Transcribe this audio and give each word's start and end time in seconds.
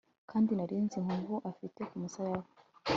kandi 0.29 0.51
nari 0.53 0.75
nzi 0.85 0.95
inkovu 1.01 1.35
afite 1.51 1.79
kumusaya 1.89 2.35
we 2.41 2.45